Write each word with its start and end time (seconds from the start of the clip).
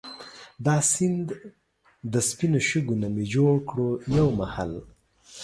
دا 0.65 0.75
سیند 0.91 1.27
دا 2.11 2.19
سپينو 2.29 2.59
شګو 2.69 2.95
نه 3.01 3.07
مي 3.13 3.23
جوړ 3.33 3.55
کړو 3.69 3.89
يو 4.17 4.27
محل 4.39 4.71